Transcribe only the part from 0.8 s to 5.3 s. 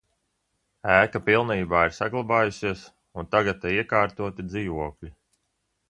Ēka pilnībā ir saglabājusies, un tagad te iekārtoti dzīvokļi.